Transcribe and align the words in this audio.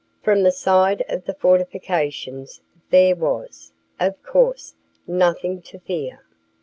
From 0.23 0.41
the 0.41 0.51
side 0.51 1.05
of 1.09 1.25
the 1.25 1.35
fortifications 1.35 2.61
there 2.89 3.15
was, 3.15 3.71
of 3.99 4.19
course, 4.23 4.73
nothing 5.05 5.61
to 5.61 5.77
fear. 5.77 6.23